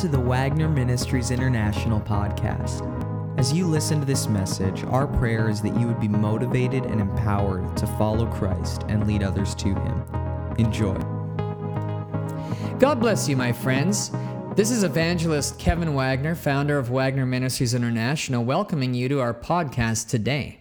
to 0.00 0.08
the 0.08 0.18
Wagner 0.18 0.66
Ministries 0.66 1.30
International 1.30 2.00
podcast. 2.00 2.80
As 3.38 3.52
you 3.52 3.66
listen 3.66 4.00
to 4.00 4.06
this 4.06 4.28
message, 4.28 4.82
our 4.84 5.06
prayer 5.06 5.50
is 5.50 5.60
that 5.60 5.78
you 5.78 5.86
would 5.86 6.00
be 6.00 6.08
motivated 6.08 6.86
and 6.86 7.02
empowered 7.02 7.76
to 7.76 7.86
follow 7.86 8.24
Christ 8.24 8.84
and 8.88 9.06
lead 9.06 9.22
others 9.22 9.54
to 9.56 9.74
Him. 9.74 10.02
Enjoy. 10.56 10.94
God 12.78 12.98
bless 12.98 13.28
you, 13.28 13.36
my 13.36 13.52
friends. 13.52 14.10
This 14.56 14.70
is 14.70 14.84
evangelist 14.84 15.58
Kevin 15.58 15.92
Wagner, 15.92 16.34
founder 16.34 16.78
of 16.78 16.88
Wagner 16.88 17.26
Ministries 17.26 17.74
International, 17.74 18.42
welcoming 18.42 18.94
you 18.94 19.06
to 19.10 19.20
our 19.20 19.34
podcast 19.34 20.08
today. 20.08 20.60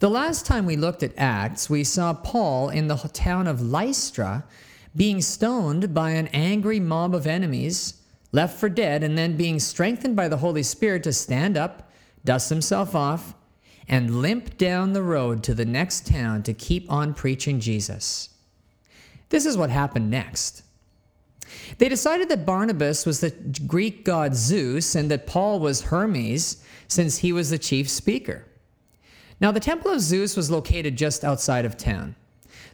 The 0.00 0.10
last 0.10 0.44
time 0.44 0.66
we 0.66 0.76
looked 0.76 1.02
at 1.02 1.16
Acts, 1.16 1.70
we 1.70 1.84
saw 1.84 2.12
Paul 2.12 2.68
in 2.68 2.88
the 2.88 2.96
town 2.96 3.46
of 3.46 3.62
Lystra 3.62 4.44
being 4.94 5.22
stoned 5.22 5.94
by 5.94 6.10
an 6.10 6.26
angry 6.34 6.80
mob 6.80 7.14
of 7.14 7.26
enemies, 7.26 7.94
left 8.32 8.58
for 8.58 8.68
dead, 8.68 9.02
and 9.02 9.16
then 9.16 9.36
being 9.36 9.58
strengthened 9.58 10.16
by 10.16 10.28
the 10.28 10.38
Holy 10.38 10.62
Spirit 10.62 11.02
to 11.04 11.12
stand 11.12 11.56
up, 11.56 11.90
dust 12.24 12.50
himself 12.50 12.94
off, 12.94 13.34
and 13.88 14.20
limp 14.20 14.58
down 14.58 14.92
the 14.92 15.02
road 15.02 15.42
to 15.44 15.54
the 15.54 15.64
next 15.64 16.06
town 16.06 16.42
to 16.42 16.52
keep 16.52 16.90
on 16.90 17.14
preaching 17.14 17.60
Jesus. 17.60 18.30
This 19.28 19.46
is 19.46 19.56
what 19.56 19.70
happened 19.70 20.10
next. 20.10 20.62
They 21.78 21.88
decided 21.88 22.28
that 22.28 22.46
Barnabas 22.46 23.06
was 23.06 23.20
the 23.20 23.30
Greek 23.66 24.04
god 24.04 24.34
Zeus 24.34 24.94
and 24.94 25.10
that 25.10 25.26
Paul 25.26 25.60
was 25.60 25.82
Hermes, 25.82 26.64
since 26.88 27.18
he 27.18 27.32
was 27.32 27.50
the 27.50 27.58
chief 27.58 27.88
speaker. 27.88 28.44
Now, 29.40 29.52
the 29.52 29.60
temple 29.60 29.90
of 29.90 30.00
Zeus 30.00 30.36
was 30.36 30.50
located 30.50 30.96
just 30.96 31.24
outside 31.24 31.64
of 31.64 31.76
town. 31.76 32.16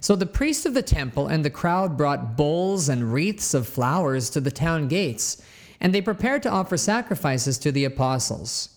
So 0.03 0.17
the 0.17 0.27
priest 0.27 0.67
of 0.67 0.75
the 0.75 0.83
temple 0.83 1.29
and 1.29 1.45
the 1.45 1.49
crowd 1.49 1.97
brought 1.97 2.37
bowls 2.37 2.89
and 2.89 3.13
wreaths 3.13 3.55
of 3.55 3.69
flowers 3.69 4.31
to 4.31 4.41
the 4.41 4.51
town 4.51 4.89
gates, 4.89 5.41
and 5.81 5.95
they 5.95 6.03
prepared 6.03 6.43
to 6.43 6.51
offer 6.51 6.77
sacrifices 6.77 7.57
to 7.59 7.71
the 7.71 7.85
apostles. 7.85 8.71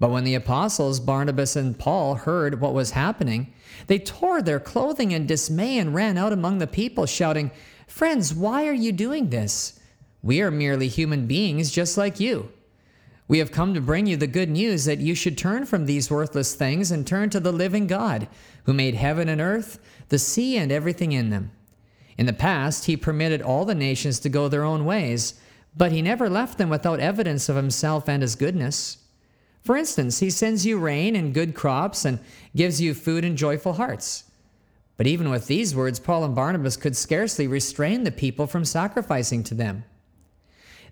But 0.00 0.10
when 0.10 0.24
the 0.24 0.34
apostles, 0.34 0.98
Barnabas 0.98 1.54
and 1.54 1.78
Paul, 1.78 2.16
heard 2.16 2.60
what 2.60 2.74
was 2.74 2.90
happening, 2.90 3.52
they 3.86 4.00
tore 4.00 4.42
their 4.42 4.58
clothing 4.58 5.12
in 5.12 5.26
dismay 5.26 5.78
and 5.78 5.94
ran 5.94 6.18
out 6.18 6.32
among 6.32 6.58
the 6.58 6.66
people, 6.66 7.06
shouting, 7.06 7.52
Friends, 7.86 8.34
why 8.34 8.66
are 8.66 8.72
you 8.72 8.90
doing 8.90 9.30
this? 9.30 9.78
We 10.22 10.42
are 10.42 10.50
merely 10.50 10.88
human 10.88 11.28
beings 11.28 11.70
just 11.70 11.96
like 11.96 12.18
you. 12.18 12.50
We 13.28 13.38
have 13.38 13.52
come 13.52 13.74
to 13.74 13.80
bring 13.80 14.06
you 14.06 14.16
the 14.16 14.26
good 14.26 14.48
news 14.48 14.86
that 14.86 15.00
you 15.00 15.14
should 15.14 15.36
turn 15.36 15.66
from 15.66 15.84
these 15.84 16.10
worthless 16.10 16.54
things 16.54 16.90
and 16.90 17.06
turn 17.06 17.28
to 17.30 17.40
the 17.40 17.52
living 17.52 17.86
God, 17.86 18.26
who 18.68 18.74
made 18.74 18.94
heaven 18.94 19.30
and 19.30 19.40
earth, 19.40 19.78
the 20.10 20.18
sea, 20.18 20.58
and 20.58 20.70
everything 20.70 21.12
in 21.12 21.30
them. 21.30 21.50
In 22.18 22.26
the 22.26 22.34
past, 22.34 22.84
he 22.84 22.98
permitted 22.98 23.40
all 23.40 23.64
the 23.64 23.74
nations 23.74 24.18
to 24.20 24.28
go 24.28 24.46
their 24.46 24.62
own 24.62 24.84
ways, 24.84 25.40
but 25.74 25.90
he 25.90 26.02
never 26.02 26.28
left 26.28 26.58
them 26.58 26.68
without 26.68 27.00
evidence 27.00 27.48
of 27.48 27.56
himself 27.56 28.10
and 28.10 28.20
his 28.20 28.34
goodness. 28.34 28.98
For 29.62 29.74
instance, 29.74 30.18
he 30.18 30.28
sends 30.28 30.66
you 30.66 30.78
rain 30.78 31.16
and 31.16 31.32
good 31.32 31.54
crops 31.54 32.04
and 32.04 32.18
gives 32.54 32.78
you 32.78 32.92
food 32.92 33.24
and 33.24 33.38
joyful 33.38 33.72
hearts. 33.72 34.24
But 34.98 35.06
even 35.06 35.30
with 35.30 35.46
these 35.46 35.74
words, 35.74 35.98
Paul 35.98 36.24
and 36.24 36.34
Barnabas 36.34 36.76
could 36.76 36.94
scarcely 36.94 37.46
restrain 37.46 38.04
the 38.04 38.12
people 38.12 38.46
from 38.46 38.66
sacrificing 38.66 39.42
to 39.44 39.54
them. 39.54 39.84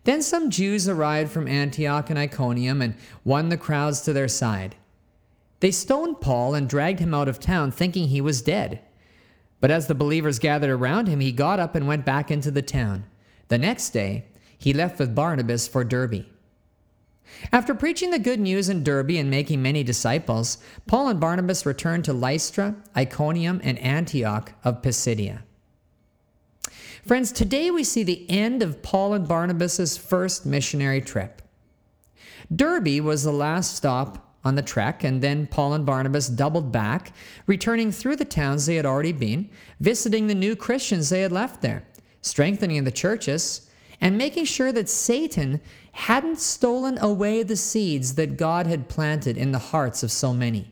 Then 0.04 0.22
some 0.22 0.48
Jews 0.48 0.88
arrived 0.88 1.30
from 1.30 1.46
Antioch 1.46 2.08
and 2.08 2.18
Iconium 2.18 2.80
and 2.80 2.94
won 3.22 3.50
the 3.50 3.58
crowds 3.58 4.00
to 4.00 4.14
their 4.14 4.28
side. 4.28 4.76
They 5.60 5.70
stoned 5.70 6.20
Paul 6.20 6.54
and 6.54 6.68
dragged 6.68 7.00
him 7.00 7.14
out 7.14 7.28
of 7.28 7.40
town, 7.40 7.70
thinking 7.70 8.08
he 8.08 8.20
was 8.20 8.42
dead. 8.42 8.80
But 9.60 9.70
as 9.70 9.86
the 9.86 9.94
believers 9.94 10.38
gathered 10.38 10.70
around 10.70 11.08
him, 11.08 11.20
he 11.20 11.32
got 11.32 11.60
up 11.60 11.74
and 11.74 11.86
went 11.86 12.04
back 12.04 12.30
into 12.30 12.50
the 12.50 12.62
town. 12.62 13.04
The 13.48 13.58
next 13.58 13.90
day, 13.90 14.26
he 14.58 14.72
left 14.72 14.98
with 14.98 15.14
Barnabas 15.14 15.66
for 15.66 15.84
Derbe. 15.84 16.26
After 17.52 17.74
preaching 17.74 18.10
the 18.10 18.18
good 18.18 18.38
news 18.38 18.68
in 18.68 18.84
Derbe 18.84 19.12
and 19.12 19.30
making 19.30 19.62
many 19.62 19.82
disciples, 19.82 20.58
Paul 20.86 21.08
and 21.08 21.20
Barnabas 21.20 21.66
returned 21.66 22.04
to 22.04 22.12
Lystra, 22.12 22.76
Iconium, 22.96 23.60
and 23.64 23.78
Antioch 23.78 24.52
of 24.62 24.82
Pisidia. 24.82 25.42
Friends, 27.04 27.32
today 27.32 27.70
we 27.70 27.84
see 27.84 28.02
the 28.02 28.28
end 28.30 28.62
of 28.62 28.82
Paul 28.82 29.14
and 29.14 29.28
Barnabas' 29.28 29.96
first 29.96 30.44
missionary 30.44 31.00
trip. 31.00 31.42
Derbe 32.54 33.00
was 33.00 33.22
the 33.22 33.32
last 33.32 33.76
stop 33.76 34.25
on 34.46 34.54
the 34.54 34.62
trek, 34.62 35.04
and 35.04 35.20
then 35.20 35.46
Paul 35.46 35.74
and 35.74 35.84
Barnabas 35.84 36.28
doubled 36.28 36.72
back, 36.72 37.12
returning 37.46 37.92
through 37.92 38.16
the 38.16 38.24
towns 38.24 38.64
they 38.64 38.76
had 38.76 38.86
already 38.86 39.12
been, 39.12 39.50
visiting 39.80 40.26
the 40.26 40.34
new 40.34 40.54
Christians 40.56 41.10
they 41.10 41.20
had 41.20 41.32
left 41.32 41.60
there, 41.60 41.84
strengthening 42.22 42.84
the 42.84 42.90
churches, 42.90 43.68
and 44.00 44.16
making 44.16 44.44
sure 44.44 44.72
that 44.72 44.88
Satan 44.88 45.60
hadn't 45.92 46.38
stolen 46.38 46.98
away 46.98 47.42
the 47.42 47.56
seeds 47.56 48.14
that 48.14 48.36
God 48.36 48.66
had 48.66 48.88
planted 48.88 49.36
in 49.36 49.52
the 49.52 49.58
hearts 49.58 50.02
of 50.02 50.12
so 50.12 50.32
many. 50.32 50.70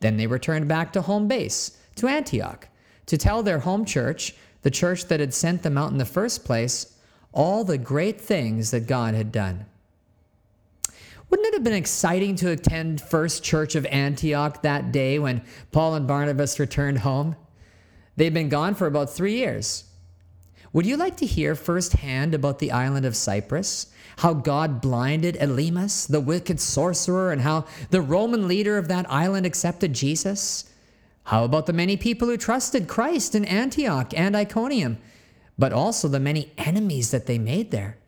Then 0.00 0.16
they 0.16 0.26
returned 0.26 0.68
back 0.68 0.92
to 0.92 1.02
home 1.02 1.28
base, 1.28 1.78
to 1.96 2.08
Antioch, 2.08 2.68
to 3.06 3.18
tell 3.18 3.42
their 3.42 3.58
home 3.58 3.84
church 3.84 4.34
the 4.62 4.70
church 4.70 5.06
that 5.06 5.20
had 5.20 5.34
sent 5.34 5.62
them 5.62 5.76
out 5.76 5.90
in 5.92 5.98
the 5.98 6.04
first 6.04 6.44
place, 6.44 6.96
all 7.32 7.64
the 7.64 7.78
great 7.78 8.20
things 8.20 8.70
that 8.70 8.86
God 8.86 9.14
had 9.14 9.30
done. 9.30 9.66
Wouldn't 11.34 11.48
it 11.48 11.54
have 11.54 11.64
been 11.64 11.72
exciting 11.72 12.36
to 12.36 12.52
attend 12.52 13.00
First 13.00 13.42
Church 13.42 13.74
of 13.74 13.84
Antioch 13.86 14.62
that 14.62 14.92
day 14.92 15.18
when 15.18 15.42
Paul 15.72 15.96
and 15.96 16.06
Barnabas 16.06 16.60
returned 16.60 16.98
home? 16.98 17.34
They'd 18.14 18.32
been 18.32 18.48
gone 18.48 18.76
for 18.76 18.86
about 18.86 19.10
three 19.10 19.34
years. 19.34 19.82
Would 20.72 20.86
you 20.86 20.96
like 20.96 21.16
to 21.16 21.26
hear 21.26 21.56
firsthand 21.56 22.34
about 22.34 22.60
the 22.60 22.70
island 22.70 23.04
of 23.04 23.16
Cyprus? 23.16 23.92
How 24.18 24.32
God 24.32 24.80
blinded 24.80 25.34
Elymas, 25.34 26.06
the 26.06 26.20
wicked 26.20 26.60
sorcerer, 26.60 27.32
and 27.32 27.40
how 27.40 27.64
the 27.90 28.00
Roman 28.00 28.46
leader 28.46 28.78
of 28.78 28.86
that 28.86 29.10
island 29.10 29.44
accepted 29.44 29.92
Jesus? 29.92 30.70
How 31.24 31.42
about 31.42 31.66
the 31.66 31.72
many 31.72 31.96
people 31.96 32.28
who 32.28 32.36
trusted 32.36 32.86
Christ 32.86 33.34
in 33.34 33.44
Antioch 33.44 34.14
and 34.16 34.36
Iconium, 34.36 34.98
but 35.58 35.72
also 35.72 36.06
the 36.06 36.20
many 36.20 36.52
enemies 36.58 37.10
that 37.10 37.26
they 37.26 37.38
made 37.38 37.72
there? 37.72 37.98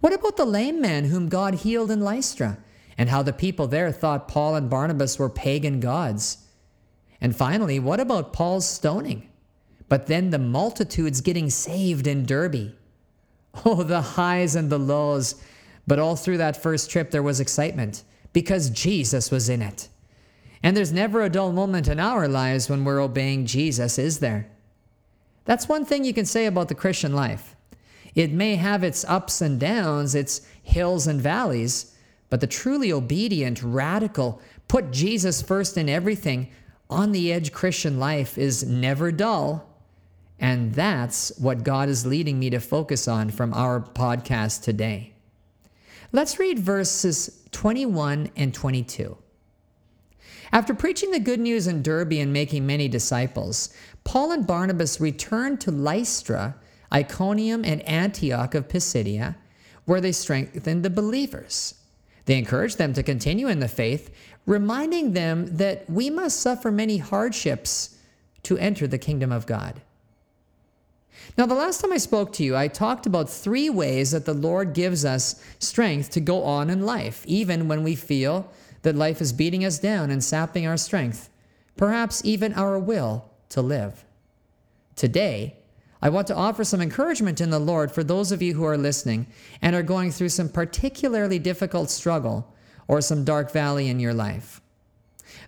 What 0.00 0.12
about 0.12 0.36
the 0.36 0.44
lame 0.44 0.80
man 0.80 1.06
whom 1.06 1.28
God 1.28 1.56
healed 1.56 1.90
in 1.90 2.00
Lystra, 2.00 2.58
and 2.96 3.08
how 3.08 3.22
the 3.22 3.32
people 3.32 3.66
there 3.66 3.92
thought 3.92 4.28
Paul 4.28 4.54
and 4.54 4.68
Barnabas 4.68 5.18
were 5.18 5.28
pagan 5.28 5.80
gods? 5.80 6.46
And 7.20 7.36
finally, 7.36 7.78
what 7.78 8.00
about 8.00 8.32
Paul's 8.32 8.68
stoning? 8.68 9.28
But 9.88 10.06
then 10.06 10.30
the 10.30 10.38
multitudes 10.38 11.20
getting 11.20 11.50
saved 11.50 12.06
in 12.06 12.24
Derbe. 12.24 12.72
Oh, 13.64 13.82
the 13.82 14.00
highs 14.00 14.54
and 14.54 14.70
the 14.70 14.78
lows. 14.78 15.34
But 15.86 15.98
all 15.98 16.16
through 16.16 16.38
that 16.38 16.62
first 16.62 16.90
trip, 16.90 17.10
there 17.10 17.22
was 17.22 17.40
excitement 17.40 18.04
because 18.32 18.70
Jesus 18.70 19.30
was 19.30 19.48
in 19.48 19.60
it. 19.60 19.88
And 20.62 20.76
there's 20.76 20.92
never 20.92 21.22
a 21.22 21.30
dull 21.30 21.52
moment 21.52 21.88
in 21.88 21.98
our 21.98 22.28
lives 22.28 22.68
when 22.68 22.84
we're 22.84 23.00
obeying 23.00 23.46
Jesus, 23.46 23.98
is 23.98 24.20
there? 24.20 24.48
That's 25.46 25.68
one 25.68 25.84
thing 25.84 26.04
you 26.04 26.14
can 26.14 26.26
say 26.26 26.46
about 26.46 26.68
the 26.68 26.74
Christian 26.74 27.12
life. 27.12 27.56
It 28.14 28.32
may 28.32 28.56
have 28.56 28.82
its 28.82 29.04
ups 29.04 29.40
and 29.40 29.58
downs, 29.58 30.14
its 30.14 30.42
hills 30.62 31.06
and 31.06 31.20
valleys, 31.20 31.96
but 32.28 32.40
the 32.40 32.46
truly 32.46 32.92
obedient, 32.92 33.62
radical, 33.62 34.40
put 34.68 34.90
Jesus 34.90 35.42
first 35.42 35.76
in 35.76 35.88
everything, 35.88 36.50
on 36.88 37.12
the 37.12 37.32
edge 37.32 37.52
Christian 37.52 37.98
life 37.98 38.36
is 38.36 38.64
never 38.64 39.12
dull. 39.12 39.68
And 40.38 40.74
that's 40.74 41.30
what 41.38 41.64
God 41.64 41.88
is 41.88 42.06
leading 42.06 42.38
me 42.38 42.50
to 42.50 42.60
focus 42.60 43.06
on 43.06 43.30
from 43.30 43.52
our 43.52 43.80
podcast 43.80 44.62
today. 44.62 45.12
Let's 46.12 46.38
read 46.38 46.58
verses 46.58 47.44
21 47.52 48.30
and 48.36 48.52
22. 48.52 49.16
After 50.52 50.74
preaching 50.74 51.12
the 51.12 51.20
good 51.20 51.38
news 51.38 51.68
in 51.68 51.82
Derbe 51.82 52.14
and 52.14 52.32
making 52.32 52.66
many 52.66 52.88
disciples, 52.88 53.72
Paul 54.02 54.32
and 54.32 54.46
Barnabas 54.46 55.00
returned 55.00 55.60
to 55.60 55.70
Lystra, 55.70 56.56
Iconium, 56.92 57.64
and 57.64 57.82
Antioch 57.82 58.54
of 58.54 58.68
Pisidia, 58.68 59.36
where 59.84 60.00
they 60.00 60.12
strengthened 60.12 60.84
the 60.84 60.90
believers. 60.90 61.74
They 62.26 62.38
encouraged 62.38 62.78
them 62.78 62.92
to 62.94 63.02
continue 63.02 63.48
in 63.48 63.60
the 63.60 63.68
faith, 63.68 64.14
reminding 64.46 65.12
them 65.12 65.56
that 65.56 65.88
we 65.88 66.10
must 66.10 66.40
suffer 66.40 66.70
many 66.70 66.98
hardships 66.98 67.96
to 68.44 68.58
enter 68.58 68.86
the 68.86 68.98
kingdom 68.98 69.32
of 69.32 69.46
God. 69.46 69.80
Now, 71.36 71.46
the 71.46 71.54
last 71.54 71.80
time 71.80 71.92
I 71.92 71.98
spoke 71.98 72.32
to 72.34 72.44
you, 72.44 72.56
I 72.56 72.68
talked 72.68 73.06
about 73.06 73.28
three 73.28 73.70
ways 73.70 74.10
that 74.10 74.24
the 74.24 74.34
Lord 74.34 74.74
gives 74.74 75.04
us 75.04 75.42
strength 75.58 76.10
to 76.10 76.20
go 76.20 76.42
on 76.42 76.70
in 76.70 76.86
life, 76.86 77.24
even 77.26 77.68
when 77.68 77.82
we 77.82 77.94
feel 77.94 78.50
that 78.82 78.96
life 78.96 79.20
is 79.20 79.32
beating 79.32 79.64
us 79.64 79.78
down 79.78 80.10
and 80.10 80.24
sapping 80.24 80.66
our 80.66 80.76
strength, 80.76 81.28
perhaps 81.76 82.22
even 82.24 82.54
our 82.54 82.78
will 82.78 83.30
to 83.50 83.62
live. 83.62 84.04
Today, 84.96 85.56
I 86.02 86.08
want 86.08 86.26
to 86.28 86.34
offer 86.34 86.64
some 86.64 86.80
encouragement 86.80 87.40
in 87.40 87.50
the 87.50 87.58
Lord 87.58 87.92
for 87.92 88.02
those 88.02 88.32
of 88.32 88.40
you 88.40 88.54
who 88.54 88.64
are 88.64 88.78
listening 88.78 89.26
and 89.60 89.76
are 89.76 89.82
going 89.82 90.10
through 90.10 90.30
some 90.30 90.48
particularly 90.48 91.38
difficult 91.38 91.90
struggle 91.90 92.54
or 92.88 93.00
some 93.00 93.24
dark 93.24 93.52
valley 93.52 93.88
in 93.88 94.00
your 94.00 94.14
life. 94.14 94.60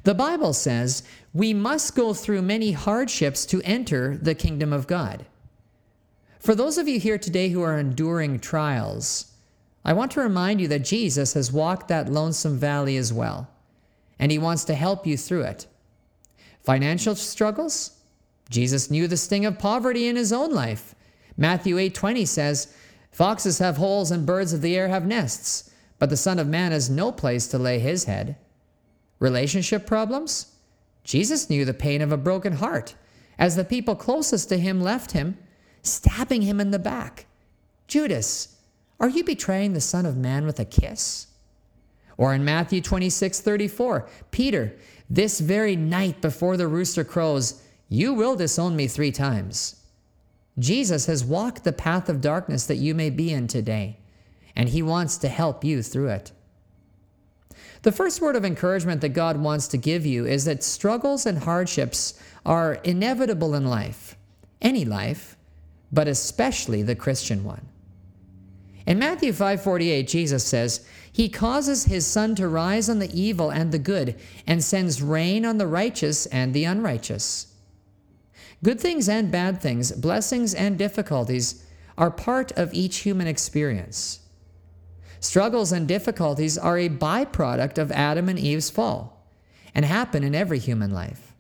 The 0.05 0.15
Bible 0.15 0.53
says 0.53 1.03
we 1.33 1.55
must 1.55 1.97
go 1.97 2.13
through 2.13 2.43
many 2.43 2.73
hardships 2.73 3.47
to 3.47 3.63
enter 3.63 4.17
the 4.17 4.35
kingdom 4.35 4.73
of 4.73 4.87
God. 4.87 5.25
For 6.39 6.55
those 6.55 6.77
of 6.77 6.89
you 6.89 7.01
here 7.01 7.19
today 7.19 7.49
who 7.49 7.63
are 7.63 7.79
enduring 7.79 8.41
trials, 8.41 9.33
I 9.85 9.93
want 9.93 10.13
to 10.13 10.21
remind 10.21 10.61
you 10.61 10.69
that 10.69 10.81
Jesus 10.81 11.35
has 11.35 11.53
walked 11.53 11.89
that 11.89 12.13
lonesome 12.13 12.59
valley 12.59 12.97
as 12.97 13.13
well, 13.13 13.49
and 14.19 14.31
he 14.31 14.39
wants 14.39 14.65
to 14.65 14.75
help 14.75 15.07
you 15.07 15.17
through 15.17 15.43
it. 15.43 15.67
Financial 16.63 17.15
struggles? 17.15 18.02
Jesus 18.53 18.91
knew 18.91 19.09
the 19.09 19.17
sting 19.17 19.45
of 19.45 19.59
poverty 19.59 20.07
in 20.07 20.17
his 20.17 20.33
own 20.33 20.53
life. 20.53 20.95
Matthew 21.37 21.79
8:20 21.79 22.27
says, 22.27 22.69
"Foxes 23.11 23.59
have 23.59 23.79
holes 23.79 24.11
and 24.11 24.27
birds 24.27 24.53
of 24.53 24.61
the 24.61 24.77
air 24.77 24.89
have 24.89 25.07
nests, 25.07 25.71
but 25.99 26.11
the 26.11 26.17
Son 26.17 26.39
of 26.39 26.47
Man 26.47 26.71
has 26.71 26.91
no 26.91 27.11
place 27.11 27.47
to 27.49 27.59
lay 27.59 27.79
his 27.79 28.05
head." 28.05 28.37
Relationship 29.19 29.87
problems? 29.87 30.47
Jesus 31.03 31.49
knew 31.49 31.65
the 31.65 31.75
pain 31.75 32.03
of 32.03 32.13
a 32.13 32.17
broken 32.17 32.55
heart 32.55 32.95
as 33.39 33.57
the 33.57 33.65
people 33.65 33.97
closest 33.97 34.49
to 34.51 34.59
him 34.59 34.81
left 34.81 35.13
him, 35.13 35.39
stabbing 35.83 36.43
him 36.43 36.61
in 36.61 36.71
the 36.71 36.79
back. 36.79 37.27
Judas, 37.89 38.49
are 39.01 39.09
you 39.09 39.25
betraying 39.25 39.73
the 39.73 39.81
Son 39.81 40.07
of 40.07 40.17
Man 40.17 40.45
with 40.47 40.61
a 40.61 40.65
kiss? 40.65 41.27
Or 42.19 42.35
in 42.35 42.45
Matthew 42.45 42.81
26:34, 42.81 44.07
Peter, 44.31 44.75
this 45.09 45.41
very 45.41 45.75
night 45.75 46.21
before 46.21 46.57
the 46.57 46.69
rooster 46.69 47.05
crows, 47.05 47.55
you 47.93 48.15
will 48.15 48.37
disown 48.37 48.75
me 48.75 48.87
three 48.87 49.13
times. 49.13 49.77
Jesus 50.59 51.05
has 51.05 51.23
walked 51.23 51.63
the 51.63 51.75
path 51.75 52.09
of 52.09 52.23
darkness 52.23 52.65
that 52.65 52.77
you 52.77 52.95
may 52.95 53.11
be 53.11 53.31
in 53.31 53.47
today, 53.47 53.99
and 54.57 54.71
he 54.71 54.81
wants 54.81 55.19
to 55.19 55.29
help 55.29 55.63
you 55.63 55.83
through 55.83 56.09
it. 56.09 56.33
The 57.83 57.93
first 57.93 58.23
word 58.23 58.35
of 58.35 58.47
encouragement 58.47 59.03
that 59.03 59.11
God 59.11 59.37
wants 59.37 59.69
to 59.69 59.77
give 59.77 60.07
you 60.07 60.25
is 60.25 60.47
that 60.47 60.65
struggles 60.65 61.27
and 61.27 61.41
hardships 61.41 62.15
are 62.47 62.77
inevitable 62.77 63.55
in 63.55 63.67
life, 63.67 64.17
any 64.63 64.87
life, 64.87 65.37
but 65.93 66.09
especially 66.09 66.83
the 66.83 66.97
Christian 66.97 67.45
one. 67.45 67.67
In 68.87 68.99
Matthew 68.99 69.35
5:48 69.35 70.09
Jesus 70.09 70.45
says, 70.45 70.81
"He 71.13 71.29
causes 71.29 71.85
his 71.85 72.07
sun 72.07 72.37
to 72.37 72.49
rise 72.49 72.89
on 72.89 73.01
the 73.01 73.13
evil 73.13 73.51
and 73.51 73.71
the 73.71 73.79
good 73.79 74.15
and 74.47 74.65
sends 74.65 75.03
rain 75.03 75.45
on 75.45 75.59
the 75.59 75.67
righteous 75.67 76.25
and 76.25 76.55
the 76.55 76.65
unrighteous." 76.65 77.49
Good 78.65 78.81
things 78.81 79.09
and 79.09 79.31
bad 79.31 79.61
things, 79.61 79.91
blessings 79.93 80.55
and 80.55 80.79
difficulties 80.79 81.65
are 81.99 82.11
part 82.11 82.53
of 82.53 82.73
each 82.73 82.99
human 82.99 83.27
experience. 83.27 84.21
Struggles 85.19 85.73
and 85.73 85.87
difficulties 85.89 86.57
are 86.57 86.79
a 86.79 86.89
byproduct 86.89 87.79
of 87.79 87.93
Adam 87.93 88.29
and 88.29 88.39
Eve's 88.39 88.71
fall 88.71 89.27
and 89.75 89.85
happen 89.85 90.23
in 90.23 90.35
every 90.35 90.59
human 90.59 90.93
life. 90.93 91.33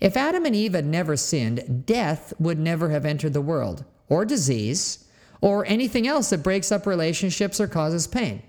If 0.00 0.16
Adam 0.16 0.44
and 0.44 0.54
Eve 0.54 0.74
had 0.74 0.86
never 0.86 1.16
sinned, 1.16 1.86
death 1.86 2.32
would 2.38 2.58
never 2.58 2.90
have 2.90 3.04
entered 3.04 3.32
the 3.32 3.40
world, 3.40 3.84
or 4.08 4.24
disease, 4.24 5.04
or 5.40 5.66
anything 5.66 6.06
else 6.06 6.30
that 6.30 6.42
breaks 6.42 6.72
up 6.72 6.86
relationships 6.86 7.60
or 7.60 7.68
causes 7.68 8.06
pain. 8.06 8.42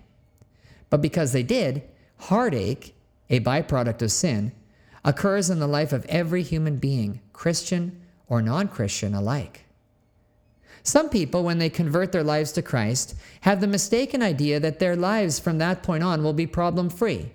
But 0.90 1.02
because 1.02 1.34
they 1.34 1.44
did, 1.44 1.84
heartache, 2.18 2.96
a 3.30 3.40
byproduct 3.40 4.02
of 4.02 4.12
sin, 4.12 4.54
occurs 5.06 5.50
in 5.50 5.60
the 5.60 5.68
life 5.68 5.94
of 5.94 6.06
every 6.06 6.44
human 6.44 6.78
being, 6.78 7.22
Christian 7.40 8.02
or 8.28 8.42
non 8.42 8.68
Christian 8.68 9.16
alike. 9.16 9.66
Some 10.84 11.10
people, 11.10 11.42
when 11.46 11.58
they 11.58 11.70
convert 11.70 12.12
their 12.12 12.24
lives 12.24 12.52
to 12.52 12.62
Christ, 12.62 13.16
have 13.42 13.62
the 13.62 13.68
mistaken 13.68 14.22
idea 14.22 14.60
that 14.60 14.80
their 14.80 14.98
lives 14.98 15.40
from 15.40 15.58
that 15.58 15.82
point 15.82 16.04
on 16.04 16.22
will 16.22 16.34
be 16.34 16.46
problem 16.46 16.90
free. 16.90 17.32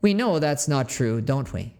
We 0.00 0.14
know 0.14 0.38
that's 0.38 0.68
not 0.68 0.88
true, 0.88 1.20
don't 1.20 1.52
we? 1.52 1.74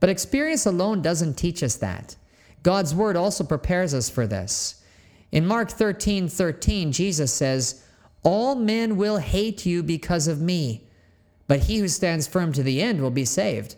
But 0.00 0.10
experience 0.10 0.66
alone 0.66 1.00
doesn't 1.00 1.34
teach 1.34 1.62
us 1.62 1.76
that. 1.76 2.16
God's 2.64 2.92
word 2.92 3.14
also 3.16 3.44
prepares 3.44 3.94
us 3.94 4.10
for 4.10 4.26
this. 4.26 4.82
In 5.30 5.46
Mark 5.46 5.70
13 5.70 6.28
13, 6.28 6.90
Jesus 6.90 7.32
says, 7.32 7.84
All 8.24 8.56
men 8.56 8.96
will 8.96 9.18
hate 9.18 9.64
you 9.64 9.84
because 9.84 10.26
of 10.26 10.40
me, 10.40 10.88
but 11.46 11.60
he 11.60 11.78
who 11.78 11.86
stands 11.86 12.26
firm 12.26 12.52
to 12.52 12.64
the 12.64 12.82
end 12.82 13.00
will 13.00 13.12
be 13.12 13.24
saved. 13.24 13.76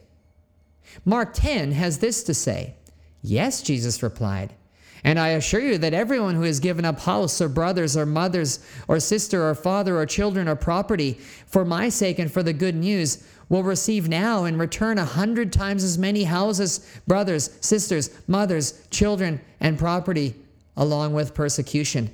Mark 1.05 1.35
10 1.35 1.73
has 1.73 1.99
this 1.99 2.23
to 2.25 2.35
say 2.35 2.75
Yes, 3.23 3.63
Jesus 3.63 4.03
replied. 4.03 4.55
And 5.03 5.19
I 5.19 5.29
assure 5.29 5.61
you 5.61 5.77
that 5.79 5.93
everyone 5.93 6.35
who 6.35 6.43
has 6.43 6.61
given 6.61 6.87
up 6.87 7.01
house 7.01 7.41
or 7.41 7.49
brothers 7.49 7.95
or 7.95 8.07
mothers 8.07 8.65
or 8.89 8.99
sister 8.99 9.47
or 9.47 9.55
father 9.55 9.99
or 9.99 10.07
children 10.07 10.49
or 10.49 10.57
property 10.57 11.13
for 11.47 11.65
my 11.65 11.91
sake 11.91 12.19
and 12.19 12.33
for 12.33 12.43
the 12.43 12.55
good 12.55 12.75
news 12.75 13.23
will 13.51 13.63
receive 13.63 14.09
now 14.09 14.45
in 14.45 14.57
return 14.59 14.97
a 14.97 15.05
hundred 15.05 15.53
times 15.53 15.85
as 15.85 15.99
many 15.99 16.25
houses, 16.25 16.91
brothers, 17.07 17.51
sisters, 17.61 18.11
mothers, 18.27 18.87
children, 18.91 19.41
and 19.61 19.79
property, 19.79 20.35
along 20.77 21.13
with 21.13 21.35
persecution. 21.35 22.11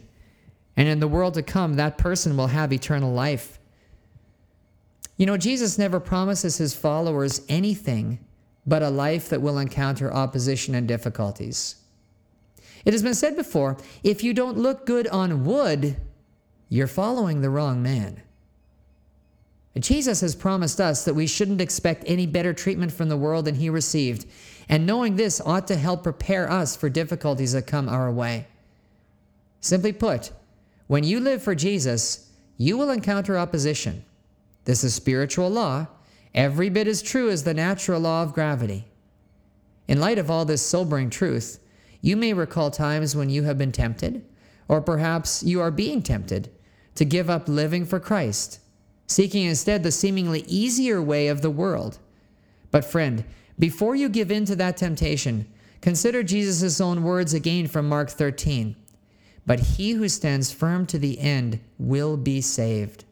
And 0.76 0.88
in 0.88 0.98
the 0.98 1.08
world 1.08 1.34
to 1.34 1.42
come, 1.44 1.74
that 1.74 1.96
person 1.96 2.36
will 2.36 2.48
have 2.48 2.72
eternal 2.72 3.12
life. 3.12 3.60
You 5.16 5.26
know, 5.26 5.36
Jesus 5.36 5.78
never 5.78 6.00
promises 6.00 6.56
his 6.56 6.74
followers 6.74 7.42
anything 7.48 8.18
but 8.66 8.82
a 8.82 8.90
life 8.90 9.28
that 9.28 9.42
will 9.42 9.58
encounter 9.58 10.12
opposition 10.12 10.74
and 10.74 10.86
difficulties. 10.86 11.76
It 12.84 12.92
has 12.92 13.02
been 13.02 13.14
said 13.14 13.36
before 13.36 13.76
if 14.02 14.22
you 14.24 14.32
don't 14.32 14.58
look 14.58 14.86
good 14.86 15.06
on 15.08 15.44
wood, 15.44 15.96
you're 16.68 16.86
following 16.86 17.40
the 17.40 17.50
wrong 17.50 17.82
man. 17.82 18.22
Jesus 19.78 20.20
has 20.20 20.34
promised 20.34 20.80
us 20.80 21.04
that 21.04 21.14
we 21.14 21.26
shouldn't 21.26 21.60
expect 21.60 22.04
any 22.06 22.26
better 22.26 22.52
treatment 22.52 22.92
from 22.92 23.08
the 23.08 23.16
world 23.16 23.44
than 23.44 23.54
he 23.54 23.70
received, 23.70 24.26
and 24.68 24.86
knowing 24.86 25.16
this 25.16 25.40
ought 25.40 25.66
to 25.68 25.76
help 25.76 26.02
prepare 26.02 26.50
us 26.50 26.76
for 26.76 26.88
difficulties 26.88 27.52
that 27.52 27.66
come 27.66 27.88
our 27.88 28.10
way. 28.10 28.46
Simply 29.60 29.92
put, 29.92 30.32
when 30.86 31.04
you 31.04 31.20
live 31.20 31.42
for 31.42 31.54
Jesus, 31.54 32.30
you 32.56 32.76
will 32.76 32.90
encounter 32.90 33.38
opposition. 33.38 34.04
This 34.64 34.82
is 34.84 34.94
spiritual 34.94 35.48
law, 35.48 35.86
every 36.34 36.68
bit 36.68 36.86
as 36.86 37.02
true 37.02 37.30
as 37.30 37.44
the 37.44 37.54
natural 37.54 38.00
law 38.00 38.22
of 38.22 38.32
gravity. 38.32 38.86
In 39.88 40.00
light 40.00 40.18
of 40.18 40.30
all 40.30 40.44
this 40.44 40.62
sobering 40.62 41.10
truth, 41.10 41.58
you 42.00 42.16
may 42.16 42.32
recall 42.32 42.70
times 42.70 43.16
when 43.16 43.28
you 43.28 43.42
have 43.42 43.58
been 43.58 43.72
tempted, 43.72 44.24
or 44.68 44.80
perhaps 44.80 45.42
you 45.42 45.60
are 45.60 45.70
being 45.70 46.02
tempted, 46.02 46.50
to 46.94 47.04
give 47.04 47.28
up 47.28 47.48
living 47.48 47.84
for 47.84 48.00
Christ, 48.00 48.60
seeking 49.06 49.44
instead 49.44 49.82
the 49.82 49.92
seemingly 49.92 50.44
easier 50.46 51.02
way 51.02 51.28
of 51.28 51.42
the 51.42 51.50
world. 51.50 51.98
But, 52.70 52.84
friend, 52.84 53.24
before 53.58 53.96
you 53.96 54.08
give 54.08 54.30
in 54.30 54.44
to 54.46 54.56
that 54.56 54.76
temptation, 54.76 55.46
consider 55.80 56.22
Jesus' 56.22 56.80
own 56.80 57.02
words 57.02 57.34
again 57.34 57.66
from 57.66 57.88
Mark 57.88 58.10
13. 58.10 58.76
But 59.44 59.60
he 59.60 59.92
who 59.92 60.08
stands 60.08 60.52
firm 60.52 60.86
to 60.86 60.98
the 60.98 61.18
end 61.18 61.60
will 61.78 62.16
be 62.16 62.40
saved. 62.40 63.04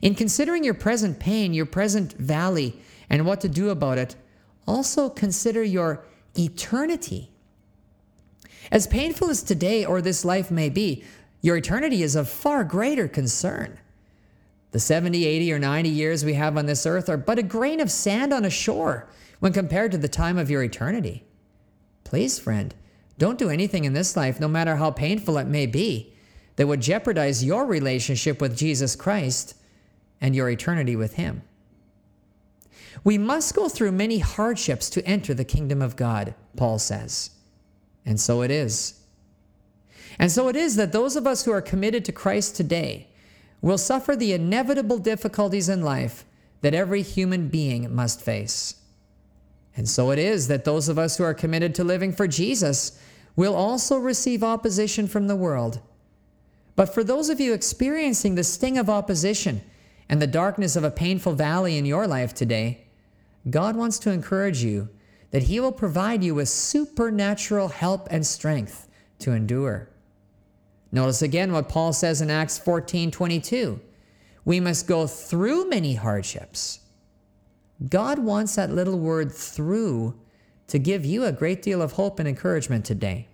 In 0.00 0.14
considering 0.14 0.64
your 0.64 0.74
present 0.74 1.18
pain, 1.18 1.52
your 1.52 1.66
present 1.66 2.14
valley, 2.14 2.76
and 3.10 3.26
what 3.26 3.40
to 3.42 3.48
do 3.48 3.68
about 3.68 3.98
it, 3.98 4.16
also 4.66 5.10
consider 5.10 5.62
your 5.62 6.04
eternity. 6.38 7.30
As 8.70 8.86
painful 8.86 9.28
as 9.28 9.42
today 9.42 9.84
or 9.84 10.00
this 10.00 10.24
life 10.24 10.50
may 10.50 10.70
be, 10.70 11.04
your 11.42 11.56
eternity 11.56 12.02
is 12.02 12.16
of 12.16 12.28
far 12.28 12.64
greater 12.64 13.08
concern. 13.08 13.78
The 14.70 14.80
70, 14.80 15.26
80, 15.26 15.52
or 15.52 15.58
90 15.58 15.88
years 15.90 16.24
we 16.24 16.34
have 16.34 16.56
on 16.56 16.64
this 16.64 16.86
earth 16.86 17.10
are 17.10 17.18
but 17.18 17.38
a 17.38 17.42
grain 17.42 17.80
of 17.80 17.90
sand 17.90 18.32
on 18.32 18.44
a 18.46 18.50
shore 18.50 19.08
when 19.40 19.52
compared 19.52 19.92
to 19.92 19.98
the 19.98 20.08
time 20.08 20.38
of 20.38 20.50
your 20.50 20.62
eternity. 20.62 21.24
Please, 22.04 22.38
friend, 22.38 22.74
don't 23.18 23.38
do 23.38 23.50
anything 23.50 23.84
in 23.84 23.92
this 23.92 24.16
life, 24.16 24.40
no 24.40 24.48
matter 24.48 24.76
how 24.76 24.90
painful 24.90 25.36
it 25.36 25.46
may 25.46 25.66
be, 25.66 26.14
that 26.56 26.66
would 26.66 26.80
jeopardize 26.80 27.44
your 27.44 27.66
relationship 27.66 28.40
with 28.40 28.56
Jesus 28.56 28.96
Christ 28.96 29.54
and 30.22 30.34
your 30.34 30.48
eternity 30.48 30.96
with 30.96 31.14
Him. 31.14 31.42
We 33.04 33.18
must 33.18 33.54
go 33.54 33.68
through 33.68 33.92
many 33.92 34.20
hardships 34.20 34.88
to 34.90 35.04
enter 35.04 35.34
the 35.34 35.44
kingdom 35.44 35.82
of 35.82 35.96
God, 35.96 36.34
Paul 36.56 36.78
says. 36.78 37.30
And 38.06 38.20
so 38.20 38.42
it 38.42 38.50
is. 38.50 39.00
And 40.18 40.30
so 40.30 40.48
it 40.48 40.56
is 40.56 40.76
that 40.76 40.92
those 40.92 41.16
of 41.16 41.26
us 41.26 41.44
who 41.44 41.50
are 41.50 41.60
committed 41.60 42.04
to 42.04 42.12
Christ 42.12 42.54
today 42.54 43.08
will 43.60 43.78
suffer 43.78 44.14
the 44.14 44.32
inevitable 44.32 44.98
difficulties 44.98 45.68
in 45.68 45.82
life 45.82 46.24
that 46.60 46.74
every 46.74 47.02
human 47.02 47.48
being 47.48 47.92
must 47.94 48.20
face. 48.20 48.76
And 49.76 49.88
so 49.88 50.10
it 50.10 50.18
is 50.18 50.48
that 50.48 50.64
those 50.64 50.88
of 50.88 50.98
us 50.98 51.16
who 51.16 51.24
are 51.24 51.34
committed 51.34 51.74
to 51.76 51.84
living 51.84 52.12
for 52.12 52.28
Jesus 52.28 53.00
will 53.34 53.54
also 53.54 53.96
receive 53.96 54.44
opposition 54.44 55.08
from 55.08 55.26
the 55.26 55.36
world. 55.36 55.80
But 56.76 56.92
for 56.92 57.02
those 57.02 57.28
of 57.30 57.40
you 57.40 57.54
experiencing 57.54 58.34
the 58.34 58.44
sting 58.44 58.78
of 58.78 58.90
opposition 58.90 59.62
and 60.08 60.20
the 60.20 60.26
darkness 60.26 60.76
of 60.76 60.84
a 60.84 60.90
painful 60.90 61.34
valley 61.34 61.78
in 61.78 61.86
your 61.86 62.06
life 62.06 62.34
today, 62.34 62.86
God 63.48 63.76
wants 63.76 63.98
to 64.00 64.10
encourage 64.10 64.62
you 64.62 64.88
that 65.30 65.44
He 65.44 65.58
will 65.60 65.72
provide 65.72 66.22
you 66.22 66.34
with 66.34 66.48
supernatural 66.48 67.68
help 67.68 68.06
and 68.10 68.26
strength 68.26 68.88
to 69.20 69.32
endure. 69.32 69.88
Notice 70.92 71.22
again 71.22 71.52
what 71.52 71.68
Paul 71.68 71.92
says 71.92 72.20
in 72.20 72.30
Acts 72.30 72.58
14 72.58 73.10
22. 73.10 73.80
We 74.44 74.60
must 74.60 74.86
go 74.86 75.06
through 75.06 75.68
many 75.68 75.94
hardships. 75.94 76.80
God 77.88 78.18
wants 78.18 78.56
that 78.56 78.70
little 78.70 78.98
word 78.98 79.32
through 79.32 80.18
to 80.68 80.78
give 80.78 81.04
you 81.04 81.24
a 81.24 81.32
great 81.32 81.62
deal 81.62 81.82
of 81.82 81.92
hope 81.92 82.18
and 82.18 82.28
encouragement 82.28 82.84
today. 82.84 83.28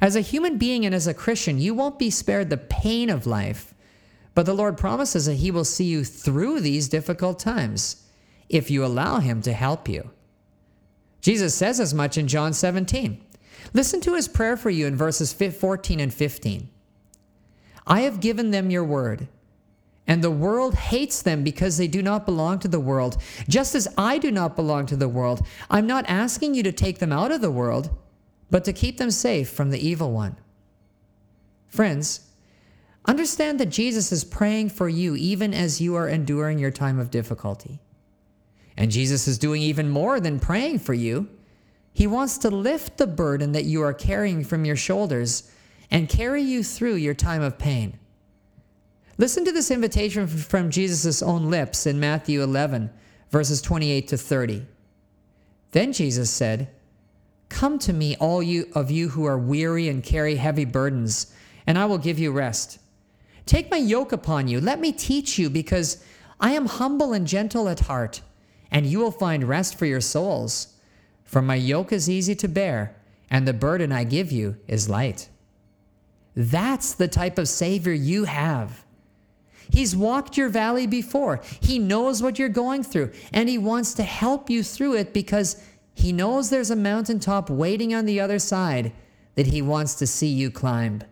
As 0.00 0.16
a 0.16 0.20
human 0.20 0.58
being 0.58 0.86
and 0.86 0.94
as 0.94 1.06
a 1.06 1.14
Christian, 1.14 1.58
you 1.58 1.74
won't 1.74 1.98
be 1.98 2.10
spared 2.10 2.50
the 2.50 2.56
pain 2.56 3.10
of 3.10 3.26
life, 3.26 3.74
but 4.34 4.46
the 4.46 4.54
Lord 4.54 4.76
promises 4.76 5.26
that 5.26 5.34
He 5.34 5.50
will 5.50 5.64
see 5.64 5.84
you 5.84 6.04
through 6.04 6.60
these 6.60 6.88
difficult 6.88 7.38
times 7.38 8.06
if 8.48 8.70
you 8.70 8.84
allow 8.84 9.18
Him 9.18 9.42
to 9.42 9.52
help 9.52 9.88
you. 9.88 10.10
Jesus 11.20 11.54
says 11.54 11.80
as 11.80 11.92
much 11.92 12.16
in 12.16 12.28
John 12.28 12.52
17. 12.52 13.22
Listen 13.72 14.00
to 14.00 14.14
His 14.14 14.28
prayer 14.28 14.56
for 14.56 14.70
you 14.70 14.86
in 14.86 14.96
verses 14.96 15.32
14 15.32 16.00
and 16.00 16.12
15. 16.12 16.68
I 17.86 18.00
have 18.00 18.20
given 18.20 18.50
them 18.50 18.70
your 18.70 18.84
word, 18.84 19.28
and 20.06 20.22
the 20.22 20.30
world 20.30 20.74
hates 20.74 21.22
them 21.22 21.44
because 21.44 21.76
they 21.76 21.88
do 21.88 22.02
not 22.02 22.24
belong 22.24 22.58
to 22.60 22.68
the 22.68 22.80
world, 22.80 23.20
just 23.48 23.74
as 23.74 23.88
I 23.98 24.18
do 24.18 24.30
not 24.30 24.56
belong 24.56 24.86
to 24.86 24.96
the 24.96 25.08
world. 25.08 25.46
I'm 25.68 25.86
not 25.86 26.04
asking 26.08 26.54
you 26.54 26.62
to 26.62 26.72
take 26.72 26.98
them 26.98 27.12
out 27.12 27.32
of 27.32 27.40
the 27.40 27.50
world, 27.50 27.90
but 28.50 28.64
to 28.64 28.72
keep 28.72 28.98
them 28.98 29.10
safe 29.10 29.48
from 29.48 29.70
the 29.70 29.86
evil 29.86 30.12
one. 30.12 30.36
Friends, 31.68 32.29
understand 33.06 33.60
that 33.60 33.66
Jesus 33.66 34.12
is 34.12 34.24
praying 34.24 34.70
for 34.70 34.88
you 34.88 35.16
even 35.16 35.54
as 35.54 35.80
you 35.80 35.94
are 35.96 36.08
enduring 36.08 36.58
your 36.58 36.70
time 36.70 36.98
of 36.98 37.10
difficulty. 37.10 37.80
And 38.76 38.90
Jesus 38.90 39.28
is 39.28 39.38
doing 39.38 39.62
even 39.62 39.90
more 39.90 40.20
than 40.20 40.40
praying 40.40 40.78
for 40.78 40.94
you. 40.94 41.28
He 41.92 42.06
wants 42.06 42.38
to 42.38 42.50
lift 42.50 42.96
the 42.96 43.06
burden 43.06 43.52
that 43.52 43.64
you 43.64 43.82
are 43.82 43.92
carrying 43.92 44.44
from 44.44 44.64
your 44.64 44.76
shoulders 44.76 45.50
and 45.90 46.08
carry 46.08 46.42
you 46.42 46.62
through 46.62 46.94
your 46.94 47.14
time 47.14 47.42
of 47.42 47.58
pain. 47.58 47.98
Listen 49.18 49.44
to 49.44 49.52
this 49.52 49.70
invitation 49.70 50.26
from 50.26 50.70
Jesus' 50.70 51.22
own 51.22 51.50
lips 51.50 51.86
in 51.86 52.00
Matthew 52.00 52.42
11, 52.42 52.90
verses 53.30 53.60
28 53.60 54.08
to 54.08 54.16
30. 54.16 54.66
Then 55.72 55.92
Jesus 55.92 56.30
said, 56.30 56.70
Come 57.50 57.78
to 57.80 57.92
me, 57.92 58.16
all 58.16 58.42
you 58.42 58.68
of 58.74 58.90
you 58.90 59.10
who 59.10 59.26
are 59.26 59.36
weary 59.36 59.88
and 59.88 60.02
carry 60.02 60.36
heavy 60.36 60.64
burdens, 60.64 61.34
and 61.66 61.76
I 61.76 61.84
will 61.84 61.98
give 61.98 62.18
you 62.18 62.32
rest. 62.32 62.78
Take 63.46 63.70
my 63.70 63.76
yoke 63.76 64.12
upon 64.12 64.48
you. 64.48 64.60
Let 64.60 64.80
me 64.80 64.92
teach 64.92 65.38
you, 65.38 65.50
because 65.50 66.04
I 66.40 66.52
am 66.52 66.66
humble 66.66 67.12
and 67.12 67.26
gentle 67.26 67.68
at 67.68 67.80
heart, 67.80 68.20
and 68.70 68.86
you 68.86 68.98
will 68.98 69.10
find 69.10 69.44
rest 69.44 69.78
for 69.78 69.86
your 69.86 70.00
souls. 70.00 70.74
For 71.24 71.42
my 71.42 71.54
yoke 71.54 71.92
is 71.92 72.08
easy 72.08 72.34
to 72.36 72.48
bear, 72.48 72.96
and 73.30 73.46
the 73.46 73.52
burden 73.52 73.92
I 73.92 74.04
give 74.04 74.32
you 74.32 74.56
is 74.66 74.88
light. 74.88 75.28
That's 76.34 76.94
the 76.94 77.08
type 77.08 77.38
of 77.38 77.48
Savior 77.48 77.92
you 77.92 78.24
have. 78.24 78.84
He's 79.68 79.94
walked 79.94 80.36
your 80.36 80.48
valley 80.48 80.86
before. 80.86 81.40
He 81.60 81.78
knows 81.78 82.22
what 82.22 82.38
you're 82.38 82.48
going 82.48 82.82
through, 82.82 83.12
and 83.32 83.48
He 83.48 83.58
wants 83.58 83.94
to 83.94 84.02
help 84.02 84.50
you 84.50 84.62
through 84.62 84.94
it 84.96 85.12
because 85.12 85.62
He 85.94 86.12
knows 86.12 86.50
there's 86.50 86.70
a 86.70 86.76
mountaintop 86.76 87.50
waiting 87.50 87.94
on 87.94 88.06
the 88.06 88.20
other 88.20 88.38
side 88.38 88.92
that 89.34 89.46
He 89.46 89.62
wants 89.62 89.94
to 89.96 90.06
see 90.06 90.28
you 90.28 90.50
climb. 90.50 91.02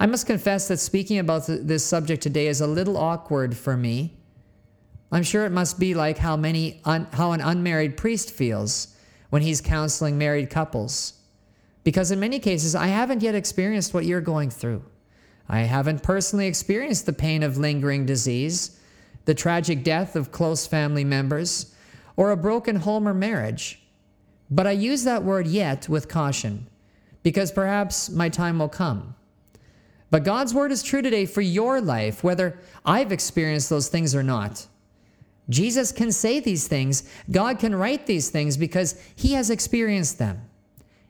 I 0.00 0.06
must 0.06 0.26
confess 0.26 0.66
that 0.68 0.78
speaking 0.78 1.18
about 1.18 1.44
this 1.46 1.84
subject 1.84 2.22
today 2.22 2.46
is 2.46 2.62
a 2.62 2.66
little 2.66 2.96
awkward 2.96 3.54
for 3.54 3.76
me. 3.76 4.16
I'm 5.12 5.22
sure 5.22 5.44
it 5.44 5.52
must 5.52 5.78
be 5.78 5.92
like 5.92 6.16
how 6.16 6.38
many 6.38 6.80
un- 6.86 7.06
how 7.12 7.32
an 7.32 7.42
unmarried 7.42 7.98
priest 7.98 8.30
feels 8.30 8.96
when 9.28 9.42
he's 9.42 9.60
counseling 9.60 10.16
married 10.16 10.48
couples. 10.48 11.20
Because 11.84 12.10
in 12.10 12.18
many 12.18 12.38
cases, 12.38 12.74
I 12.74 12.86
haven't 12.86 13.22
yet 13.22 13.34
experienced 13.34 13.92
what 13.92 14.06
you're 14.06 14.22
going 14.22 14.48
through. 14.48 14.82
I 15.50 15.60
haven't 15.60 16.02
personally 16.02 16.46
experienced 16.46 17.04
the 17.04 17.12
pain 17.12 17.42
of 17.42 17.58
lingering 17.58 18.06
disease, 18.06 18.80
the 19.26 19.34
tragic 19.34 19.84
death 19.84 20.16
of 20.16 20.32
close 20.32 20.66
family 20.66 21.04
members, 21.04 21.74
or 22.16 22.30
a 22.30 22.38
broken 22.38 22.76
home 22.76 23.06
or 23.06 23.12
marriage. 23.12 23.82
But 24.50 24.66
I 24.66 24.70
use 24.70 25.04
that 25.04 25.24
word 25.24 25.46
yet 25.46 25.90
with 25.90 26.08
caution, 26.08 26.68
because 27.22 27.52
perhaps 27.52 28.08
my 28.08 28.30
time 28.30 28.60
will 28.60 28.70
come. 28.70 29.14
But 30.10 30.24
God's 30.24 30.52
word 30.52 30.72
is 30.72 30.82
true 30.82 31.02
today 31.02 31.26
for 31.26 31.40
your 31.40 31.80
life, 31.80 32.24
whether 32.24 32.58
I've 32.84 33.12
experienced 33.12 33.70
those 33.70 33.88
things 33.88 34.14
or 34.14 34.22
not. 34.22 34.66
Jesus 35.48 35.92
can 35.92 36.12
say 36.12 36.40
these 36.40 36.68
things, 36.68 37.08
God 37.30 37.58
can 37.58 37.74
write 37.74 38.06
these 38.06 38.30
things 38.30 38.56
because 38.56 39.00
he 39.16 39.32
has 39.32 39.50
experienced 39.50 40.18
them 40.18 40.42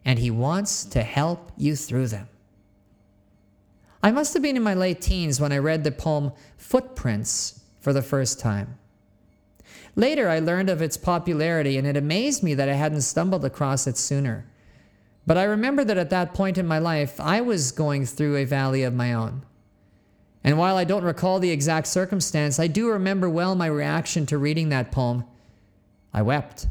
and 0.05 0.19
He 0.19 0.31
wants 0.31 0.85
to 0.87 1.03
help 1.03 1.53
you 1.57 1.77
through 1.77 2.09
them. 2.09 2.29
I 4.03 4.11
must 4.11 4.33
have 4.35 4.43
been 4.43 4.57
in 4.57 4.63
my 4.63 4.75
late 4.75 5.01
teens 5.01 5.41
when 5.41 5.53
I 5.53 5.59
read 5.59 5.85
the 5.85 5.93
poem 5.93 6.33
Footprints 6.57 7.61
for 7.81 7.93
the 7.93 8.03
first 8.03 8.41
time. 8.41 8.79
Later, 9.97 10.29
I 10.29 10.39
learned 10.39 10.71
of 10.71 10.81
its 10.81 10.97
popularity, 10.97 11.77
and 11.77 11.87
it 11.87 11.97
amazed 11.97 12.43
me 12.43 12.55
that 12.55 12.69
I 12.69 12.75
hadn't 12.75 13.03
stumbled 13.03 13.45
across 13.45 13.87
it 13.87 13.99
sooner. 13.99 14.47
But 15.27 15.39
I 15.39 15.45
remember 15.45 15.85
that 15.85 15.99
at 15.99 16.11
that 16.11 16.35
point 16.35 16.59
in 16.59 16.67
my 16.67 16.79
life, 16.79 17.21
I 17.21 17.41
was 17.41 17.73
going 17.73 18.07
through 18.07 18.37
a 18.37 18.45
valley 18.45 18.83
of 18.83 18.95
my 18.95 19.13
own. 19.13 19.43
And 20.43 20.59
while 20.59 20.77
I 20.77 20.85
don't 20.85 21.05
recall 21.05 21.39
the 21.39 21.51
exact 21.51 21.87
circumstance, 21.87 22.59
I 22.59 22.67
do 22.67 22.89
remember 22.89 23.29
well 23.29 23.55
my 23.55 23.67
reaction 23.67 24.27
to 24.27 24.39
reading 24.39 24.71
that 24.71 24.91
poem. 24.91 25.25
I 26.13 26.23
wept. 26.23 26.67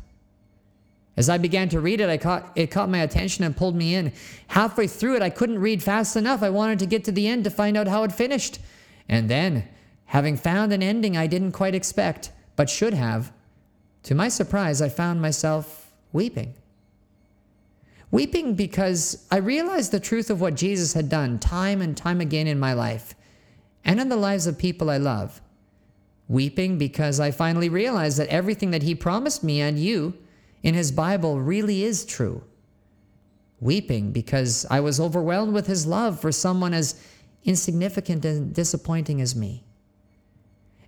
As 1.15 1.29
I 1.29 1.38
began 1.38 1.70
to 1.70 1.79
read 1.79 2.01
it, 2.01 2.10
I 2.10 2.18
caught, 2.18 2.51
it 2.56 2.72
caught 2.72 2.89
my 2.89 3.00
attention 3.00 3.44
and 3.44 3.56
pulled 3.56 3.75
me 3.75 3.94
in. 3.94 4.13
Halfway 4.48 4.88
through 4.88 5.18
it, 5.18 5.22
I 5.22 5.29
couldn't 5.29 5.60
read 5.60 5.84
fast 5.84 6.15
enough. 6.15 6.41
I 6.41 6.50
wanted 6.50 6.79
to 6.79 6.86
get 6.86 7.03
to 7.03 7.12
the 7.12 7.27
end 7.27 7.44
to 7.44 7.50
find 7.50 7.77
out 7.77 7.88
how 7.88 8.03
it 8.03 8.12
finished. 8.12 8.60
And 9.08 9.29
then, 9.29 9.68
having 10.06 10.38
found 10.38 10.72
an 10.72 10.82
ending 10.82 11.18
I 11.18 11.27
didn't 11.27 11.51
quite 11.51 11.75
expect, 11.75 12.32
but 12.56 12.70
should 12.70 12.94
have, 12.94 13.32
to 14.03 14.15
my 14.15 14.29
surprise, 14.29 14.82
I 14.82 14.89
found 14.89 15.22
myself 15.22 15.91
weeping. 16.13 16.53
Weeping 18.12 18.56
because 18.56 19.28
I 19.30 19.38
realized 19.38 19.92
the 19.92 20.00
truth 20.00 20.30
of 20.30 20.42
what 20.42 20.56
Jesus 20.56 20.94
had 20.94 21.10
done 21.10 21.39
time 21.39 21.82
and 21.82 21.96
time 21.96 22.22
again 22.22 22.48
in 22.48 22.60
my 22.60 22.74
life 22.74 23.13
and 23.86 24.00
in 24.00 24.10
the 24.10 24.16
lives 24.16 24.48
of 24.48 24.58
people 24.58 24.89
I 24.89 24.98
love. 24.98 25.42
Weeping 26.28 26.78
because 26.78 27.20
I 27.20 27.32
finally 27.32 27.70
realized 27.70 28.18
that 28.18 28.28
everything 28.30 28.72
that 28.72 28.84
He 28.84 28.96
promised 28.96 29.44
me 29.44 29.62
and 29.62 29.80
you 29.80 30.16
in 30.63 30.74
his 30.74 30.92
Bible 30.92 31.39
really 31.39 31.84
is 31.84 32.06
true. 32.06 32.44
Weeping 33.62 34.12
because 34.12 34.66
I 34.70 34.80
was 34.80 35.00
overwhelmed 35.00 35.54
with 35.54 35.68
his 35.68 35.86
love 35.86 36.20
for 36.20 36.32
someone 36.32 36.74
as 36.74 37.01
insignificant 37.44 38.25
and 38.25 38.54
disappointing 38.54 39.22
as 39.22 39.36
me. 39.36 39.63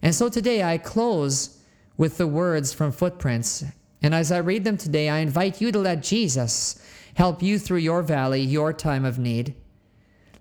And 0.02 0.16
so 0.16 0.30
today 0.30 0.64
I 0.64 0.78
close 0.78 1.60
with 1.98 2.18
the 2.18 2.28
words 2.28 2.74
from 2.74 2.92
Footprints. 2.92 3.64
And 4.02 4.16
as 4.16 4.32
I 4.32 4.40
read 4.40 4.64
them 4.64 4.78
today, 4.78 5.10
I 5.10 5.20
invite 5.20 5.62
you 5.62 5.72
to 5.72 5.80
let 5.80 6.02
Jesus 6.02 6.82
help 7.16 7.42
you 7.42 7.60
through 7.60 7.80
your 7.80 8.02
valley, 8.02 8.42
your 8.42 8.74
time 8.74 9.06
of 9.06 9.20
need. 9.20 9.56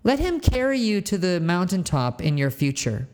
Let 0.03 0.19
him 0.19 0.39
carry 0.39 0.79
you 0.79 1.01
to 1.01 1.17
the 1.17 1.39
mountaintop 1.39 2.21
in 2.21 2.37
your 2.37 2.51
future. 2.51 3.07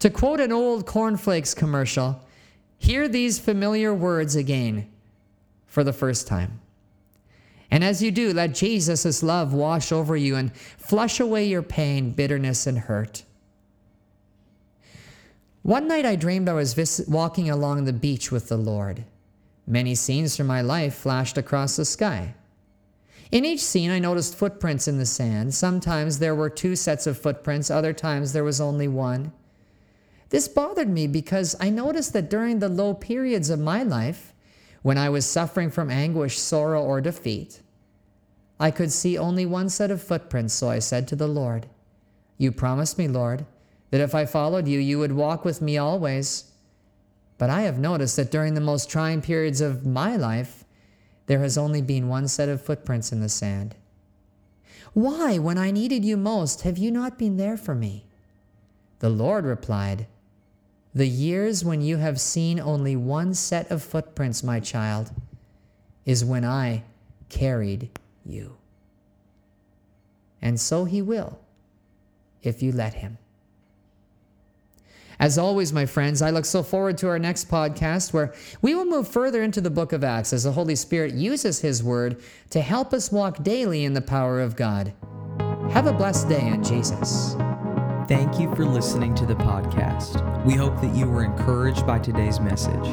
To 0.00 0.10
quote 0.10 0.40
an 0.40 0.52
old 0.52 0.86
cornflakes 0.86 1.54
commercial, 1.54 2.22
hear 2.78 3.08
these 3.08 3.38
familiar 3.38 3.92
words 3.92 4.36
again 4.36 4.88
for 5.66 5.82
the 5.82 5.92
first 5.92 6.26
time. 6.26 6.60
And 7.70 7.82
as 7.82 8.02
you 8.02 8.12
do, 8.12 8.32
let 8.32 8.54
Jesus' 8.54 9.22
love 9.22 9.52
wash 9.52 9.90
over 9.90 10.16
you 10.16 10.36
and 10.36 10.54
flush 10.56 11.18
away 11.18 11.46
your 11.46 11.62
pain, 11.62 12.12
bitterness, 12.12 12.66
and 12.66 12.78
hurt. 12.78 13.24
One 15.62 15.88
night 15.88 16.06
I 16.06 16.14
dreamed 16.14 16.48
I 16.48 16.52
was 16.52 16.74
vis- 16.74 17.04
walking 17.08 17.50
along 17.50 17.84
the 17.84 17.92
beach 17.92 18.30
with 18.30 18.48
the 18.48 18.56
Lord. 18.56 19.04
Many 19.66 19.96
scenes 19.96 20.36
from 20.36 20.46
my 20.46 20.60
life 20.60 20.94
flashed 20.94 21.36
across 21.36 21.74
the 21.74 21.84
sky. 21.84 22.35
In 23.30 23.44
each 23.44 23.60
scene, 23.60 23.90
I 23.90 23.98
noticed 23.98 24.36
footprints 24.36 24.86
in 24.86 24.98
the 24.98 25.06
sand. 25.06 25.54
Sometimes 25.54 26.18
there 26.18 26.34
were 26.34 26.50
two 26.50 26.76
sets 26.76 27.06
of 27.06 27.18
footprints, 27.18 27.70
other 27.70 27.92
times 27.92 28.32
there 28.32 28.44
was 28.44 28.60
only 28.60 28.88
one. 28.88 29.32
This 30.30 30.48
bothered 30.48 30.88
me 30.88 31.06
because 31.06 31.56
I 31.60 31.70
noticed 31.70 32.12
that 32.12 32.30
during 32.30 32.58
the 32.58 32.68
low 32.68 32.94
periods 32.94 33.50
of 33.50 33.60
my 33.60 33.82
life, 33.82 34.32
when 34.82 34.98
I 34.98 35.08
was 35.08 35.26
suffering 35.26 35.70
from 35.70 35.90
anguish, 35.90 36.38
sorrow, 36.38 36.80
or 36.80 37.00
defeat. 37.00 37.60
I 38.60 38.70
could 38.70 38.92
see 38.92 39.18
only 39.18 39.44
one 39.44 39.68
set 39.68 39.90
of 39.90 40.00
footprints, 40.00 40.54
so 40.54 40.70
I 40.70 40.78
said 40.78 41.08
to 41.08 41.16
the 41.16 41.26
Lord, 41.26 41.66
You 42.38 42.52
promised 42.52 42.96
me, 42.96 43.08
Lord, 43.08 43.46
that 43.90 44.00
if 44.00 44.14
I 44.14 44.26
followed 44.26 44.68
you, 44.68 44.78
you 44.78 45.00
would 45.00 45.10
walk 45.10 45.44
with 45.44 45.60
me 45.60 45.76
always. 45.76 46.52
But 47.36 47.50
I 47.50 47.62
have 47.62 47.78
noticed 47.80 48.14
that 48.14 48.30
during 48.30 48.54
the 48.54 48.60
most 48.60 48.88
trying 48.88 49.22
periods 49.22 49.60
of 49.60 49.84
my 49.84 50.14
life, 50.16 50.64
there 51.26 51.40
has 51.40 51.58
only 51.58 51.82
been 51.82 52.08
one 52.08 52.28
set 52.28 52.48
of 52.48 52.62
footprints 52.62 53.12
in 53.12 53.20
the 53.20 53.28
sand. 53.28 53.74
Why, 54.92 55.38
when 55.38 55.58
I 55.58 55.70
needed 55.70 56.04
you 56.04 56.16
most, 56.16 56.62
have 56.62 56.78
you 56.78 56.90
not 56.90 57.18
been 57.18 57.36
there 57.36 57.56
for 57.56 57.74
me? 57.74 58.06
The 59.00 59.10
Lord 59.10 59.44
replied, 59.44 60.06
the 60.94 61.06
years 61.06 61.62
when 61.62 61.82
you 61.82 61.98
have 61.98 62.18
seen 62.18 62.58
only 62.58 62.96
one 62.96 63.34
set 63.34 63.70
of 63.70 63.82
footprints, 63.82 64.42
my 64.42 64.60
child, 64.60 65.10
is 66.06 66.24
when 66.24 66.42
I 66.42 66.84
carried 67.28 67.90
you. 68.24 68.56
And 70.40 70.58
so 70.58 70.86
he 70.86 71.02
will, 71.02 71.38
if 72.42 72.62
you 72.62 72.72
let 72.72 72.94
him. 72.94 73.18
As 75.18 75.38
always, 75.38 75.72
my 75.72 75.86
friends, 75.86 76.20
I 76.20 76.30
look 76.30 76.44
so 76.44 76.62
forward 76.62 76.98
to 76.98 77.08
our 77.08 77.18
next 77.18 77.48
podcast 77.48 78.12
where 78.12 78.34
we 78.60 78.74
will 78.74 78.84
move 78.84 79.08
further 79.08 79.42
into 79.42 79.60
the 79.60 79.70
book 79.70 79.92
of 79.92 80.04
Acts 80.04 80.32
as 80.32 80.44
the 80.44 80.52
Holy 80.52 80.76
Spirit 80.76 81.14
uses 81.14 81.60
His 81.60 81.82
Word 81.82 82.20
to 82.50 82.60
help 82.60 82.92
us 82.92 83.10
walk 83.10 83.42
daily 83.42 83.84
in 83.84 83.94
the 83.94 84.02
power 84.02 84.40
of 84.40 84.56
God. 84.56 84.92
Have 85.70 85.86
a 85.86 85.92
blessed 85.92 86.28
day 86.28 86.46
in 86.46 86.62
Jesus. 86.62 87.34
Thank 88.08 88.38
you 88.38 88.54
for 88.54 88.64
listening 88.64 89.14
to 89.16 89.26
the 89.26 89.34
podcast. 89.34 90.44
We 90.44 90.54
hope 90.54 90.80
that 90.80 90.94
you 90.94 91.08
were 91.08 91.24
encouraged 91.24 91.86
by 91.86 91.98
today's 91.98 92.38
message. 92.38 92.86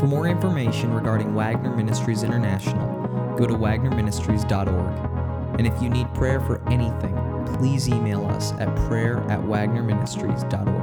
For 0.00 0.06
more 0.06 0.26
information 0.26 0.92
regarding 0.92 1.34
Wagner 1.34 1.74
Ministries 1.74 2.22
International, 2.22 3.36
go 3.36 3.46
to 3.46 3.54
wagnerministries.org. 3.54 5.58
And 5.58 5.66
if 5.66 5.80
you 5.82 5.90
need 5.90 6.12
prayer 6.14 6.40
for 6.40 6.66
anything, 6.68 7.16
please 7.56 7.88
email 7.88 8.24
us 8.26 8.52
at 8.54 8.74
prayer 8.86 9.18
at 9.30 9.40
wagnerministries.org. 9.40 10.77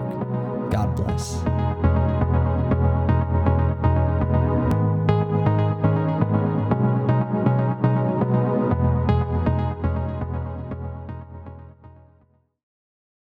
God 0.76 0.94
bless. 0.98 1.75